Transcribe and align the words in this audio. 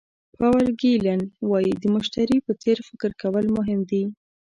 پاول 0.37 0.67
ګیلن 0.81 1.21
وایي 1.49 1.73
د 1.77 1.83
مشتري 1.95 2.37
په 2.45 2.51
څېر 2.61 2.77
فکر 2.89 3.11
کول 3.21 3.45
مهم 3.57 3.79
دي. 3.89 4.03